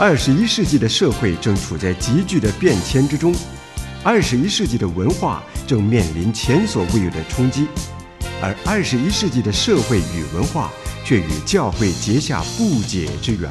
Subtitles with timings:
[0.00, 3.34] 二十一世纪的社会正处在急剧的变迁之中，
[4.02, 7.66] 二十一世纪的文化正面临前所未有的冲击，
[8.40, 10.72] 而二十一世纪的社会与文化
[11.04, 13.50] 却与教会结下不解之缘。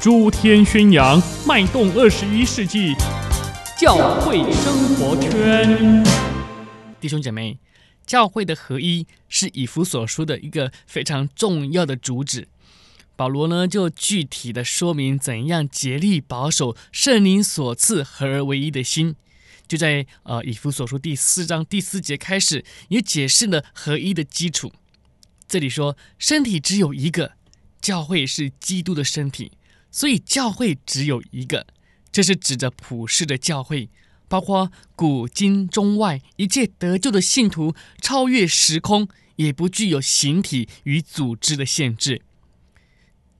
[0.00, 2.94] 诸天宣扬，脉动二十一世纪
[3.76, 6.02] 教会生活圈。
[6.98, 7.58] 弟兄姐妹，
[8.06, 12.48] 教会的合一是以弗所书的一个非常重要的主旨。
[13.16, 19.14] 保罗呢，就具体的说明怎样竭力保守圣灵所赐合而为一的心，
[19.68, 24.72] 就在呃以弗所书第四章第四节开始，也解释了合一的基础。
[25.46, 27.34] 这里说，身体只有一个，
[27.80, 29.52] 教会是基督的身体，
[29.92, 31.66] 所以教会只有一个，
[32.10, 33.88] 这是指着普世的教会，
[34.26, 39.06] 包括古今中外一切得救的信徒，超越时空，
[39.36, 42.22] 也不具有形体与组织的限制。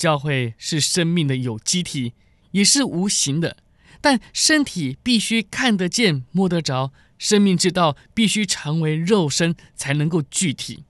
[0.00, 2.14] 教会是生命的有机体，
[2.52, 3.58] 也是无形的，
[4.00, 6.90] 但身体必须看得见、摸得着。
[7.18, 10.84] 生命之道必须成为肉身，才能够具体。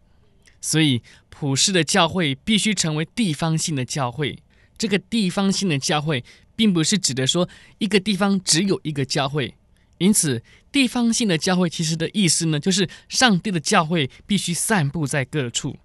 [0.61, 4.39] 所以，普世的教会必须成为地方性的教会。
[4.79, 6.23] 这个地方性的教会，
[6.55, 9.57] 并不是指的说一个地方只有一个教会。
[9.99, 15.77] 因此，地方性的教会其实的意思呢，就是上帝的教会必须散布在各处。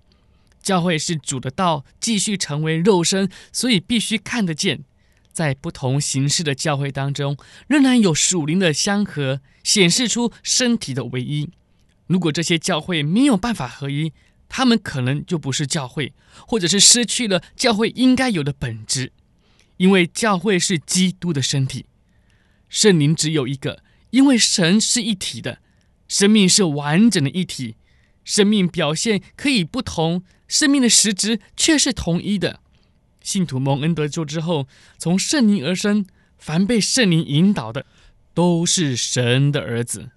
[0.66, 4.84] 教会是主的道继续成为肉身，所以必须看得见。
[5.32, 11.52] 在不同形式的教会当中，仍然有属灵的相合，显示出身体的唯一。
[12.08, 14.12] 如果这些教会没有办法合一，
[14.50, 16.14] 他们可能就不是教会，
[16.48, 19.12] 或者是失去了教会应该有的本质。
[19.78, 21.86] 因为教会是基督的身体，
[22.70, 25.60] 圣灵只有一个，因为神是一体的，
[26.08, 27.76] 生命是完整的一体。
[28.24, 32.60] 生命表现可以不同，生命的实质却是统一的。
[33.22, 36.06] 信徒蒙恩得救之后，从圣灵而生，
[36.38, 37.86] 凡被圣灵引导的，
[38.34, 40.12] 都是神的儿子。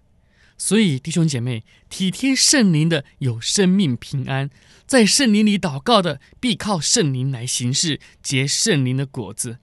[0.59, 4.51] 所以弟兄姐妹，体贴圣灵的有生命平安，
[4.87, 9.59] 在圣灵里祷告的，必靠圣灵来行事，结圣灵的果子。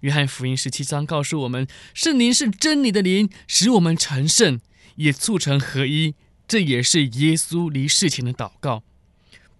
[0.00, 4.60] 约翰福音十七章告诉我们，圣灵是真理的灵，使我们成圣，
[4.96, 6.14] 也促成合一。
[6.46, 8.82] 这也是耶稣离世前的祷告，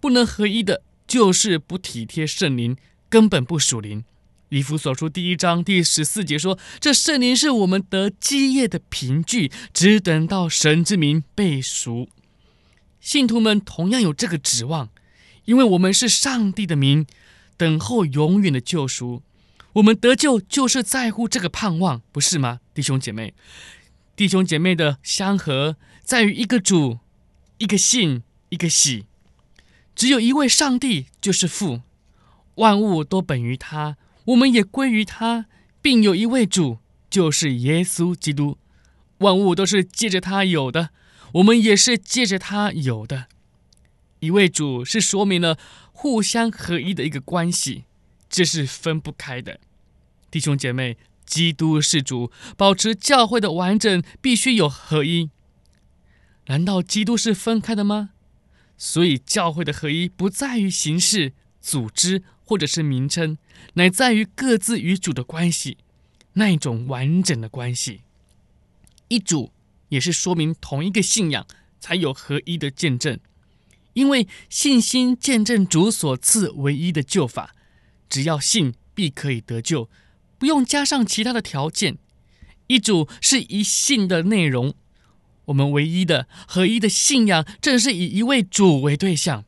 [0.01, 2.75] 不能合一的，就是不体贴圣灵，
[3.07, 4.03] 根本不属灵。
[4.49, 12.09] 以弗所书第一章第十四节说：“这圣灵是我们得基业的凭据，只等到神之名被赎。”
[12.99, 14.89] 信徒们同样有这个指望，
[15.45, 17.05] 因为我们是上帝的名，
[17.55, 19.21] 等候永远的救赎。
[19.73, 23.33] 我们得救就是在乎这个盼望，不是吗，弟兄姐妹？
[24.15, 25.77] 弟兄姐妹的相合。
[26.03, 26.99] 在于一个主，
[27.57, 29.05] 一个信，一个喜，
[30.01, 31.81] 只有一位上帝，就是父，
[32.55, 35.45] 万物都本于他，我们也归于他，
[35.79, 38.57] 并有一位主，就是耶稣基督，
[39.19, 40.89] 万物都是借着他有的，
[41.33, 43.27] 我们也是借着他有的。
[44.21, 45.59] 一位主是说明了
[45.91, 47.83] 互相合一的一个关系，
[48.27, 49.59] 这是分不开的。
[50.31, 50.97] 弟兄姐妹，
[51.27, 55.29] 基督是主，保持教会的完整，必须有合一。
[56.47, 58.10] 难道基督是分开的吗？
[58.83, 63.37] 所以教会的合一不在于形式、组织或者是名称，
[63.75, 65.77] 乃在于各自与主的关系，
[66.33, 68.01] 那一种完整的关系。
[69.07, 69.51] 一主
[69.89, 71.45] 也是说明同一个信仰
[71.79, 73.19] 才有合一的见证，
[73.93, 77.55] 因为信心见证主所赐唯一的救法，
[78.09, 79.87] 只要信必可以得救，
[80.39, 81.99] 不用加上其他的条件。
[82.65, 84.73] 一主是一信的内容。
[85.45, 89.45] 我们唯一的合一的信仰，正是以一位主为对象。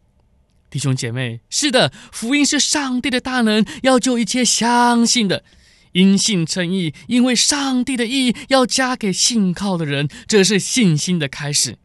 [0.70, 5.44] 弟兄姐妹，是的，福音是上帝的大能，要救一切相信的。
[5.92, 11.78] 因信称义，因为上帝的义要加给信靠的人，这是信心的开始，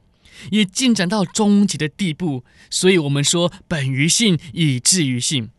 [0.50, 2.42] 也进展到终极的地步。
[2.70, 5.50] 所以我们说，本于信，以至于信。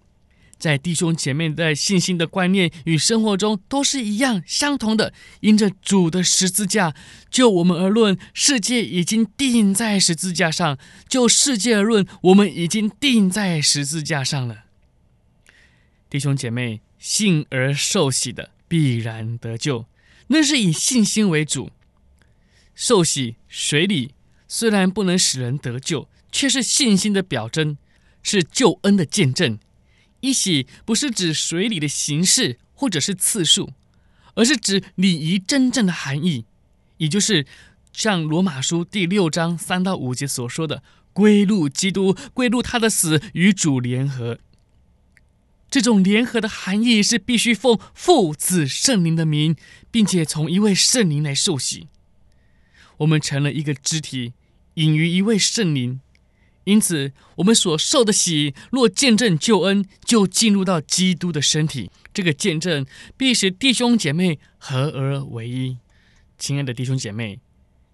[0.59, 6.93] 在弟兄姐妹的信心的观念与生活中都是一样相同的，因着主的十字架，
[7.31, 10.75] 就我们而论，世界已经钉在十字架上；
[11.07, 14.65] 就世界而论，我们已经钉在十字架上了。
[16.09, 19.85] 弟兄姐妹，信而受洗的必然得救，
[20.27, 21.71] 那是以信心为主。
[22.75, 24.11] 受洗水礼
[24.47, 27.77] 虽然不能使人得救，却是信心的表征，
[28.21, 29.57] 是救恩的见证。
[30.21, 33.71] 一洗不是指水礼的形式或者是次数，
[34.35, 36.45] 而是指礼仪真正的含义，
[36.97, 37.45] 也就是
[37.93, 40.83] 像罗马书第六章三到五节所说的，
[41.13, 44.39] 归入基督，归入他的死，与主联合。
[45.69, 49.55] 这种联合的含义是必须奉父子圣灵的名，
[49.91, 51.87] 并且从一位圣灵来受洗。
[52.97, 54.33] 我们成了一个肢体，
[54.73, 56.01] 隐于一位圣灵。
[56.69, 61.89] 因此，我们所受的喜，若见证救恩，就进入到基督的身体。
[62.13, 62.85] 这个见证
[63.17, 65.77] 必使弟兄姐妹合而为一。
[66.37, 67.39] 亲爱的弟兄姐妹，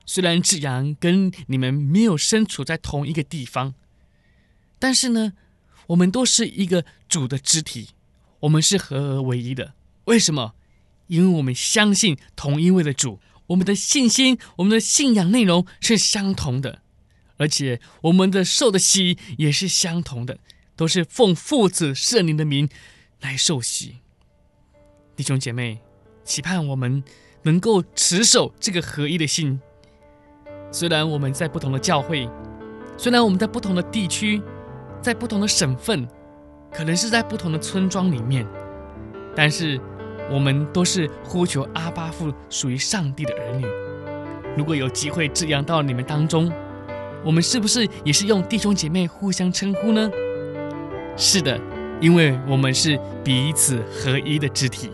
[0.06, 3.76] 虽然志扬跟你们没有身处在同一个地方，
[4.78, 5.32] 但是呢，
[5.88, 7.92] 我们都是一个主的肢体，
[8.42, 9.74] 我们是合而为一的。
[10.04, 10.54] 为什么？
[11.08, 16.82] 因为我们相信同一位的主，我们的信心、我们的信仰内容是相同的。
[17.38, 20.38] 而且我们的受的洗也是相同的，
[20.76, 22.70] 都是奉父子圣灵的名
[23.22, 23.98] 来受洗。
[25.16, 25.80] 弟兄姐妹，
[26.24, 27.04] 期盼我们
[27.44, 29.60] 能够持守这个合一的心。
[30.72, 32.30] 虽然我们在不同的教会，
[32.98, 34.42] 虽然我们在不同的地区，
[35.02, 36.08] 在不同的省份，
[36.72, 38.46] 可能是在不同的村庄里面，
[39.36, 39.80] 但是
[40.30, 43.66] 我们都是呼求阿巴父，属于上帝的儿女。
[44.58, 46.52] 如果有机会滋养到你们当中，
[47.26, 50.10] 我们是不是也是用弟兄姐妹互相称呼呢？
[51.18, 51.60] 是的，
[52.00, 54.92] 因为我们是彼此合一的肢体。